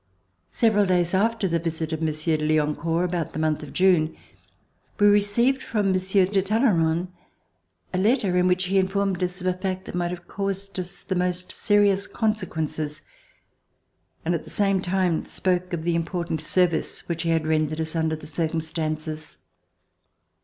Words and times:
Several 0.49 0.87
days 0.87 1.13
after 1.13 1.47
the 1.47 1.59
visit 1.59 1.93
of 1.93 2.01
Monsieur 2.01 2.35
de 2.35 2.43
Lian 2.47 2.75
court, 2.75 3.05
about 3.05 3.33
the 3.33 3.37
month 3.37 3.61
of 3.61 3.71
June, 3.71 4.17
we 4.99 5.05
received 5.05 5.61
from 5.61 5.91
Monsieur 5.91 6.25
de 6.25 6.41
Talleyrand 6.41 7.09
a 7.93 7.99
letter 7.99 8.35
in 8.35 8.47
which 8.47 8.63
he 8.63 8.79
in 8.79 8.87
formed 8.87 9.21
us 9.23 9.41
of 9.41 9.45
a 9.45 9.53
fact 9.53 9.85
that 9.85 9.93
might 9.93 10.09
have 10.09 10.27
caused 10.27 10.79
us 10.79 11.03
the 11.03 11.13
most 11.13 11.51
serious 11.51 12.07
consequences, 12.07 13.03
and 14.25 14.33
at 14.33 14.43
the 14.43 14.49
same 14.49 14.81
time 14.81 15.23
spoke 15.23 15.71
of 15.71 15.83
the 15.83 15.93
important 15.93 16.41
service 16.41 17.07
which 17.07 17.21
he 17.21 17.29
had 17.29 17.45
rendered 17.45 17.79
us 17.79 17.95
under 17.95 18.15
the 18.15 18.25
circumstances. 18.25 19.37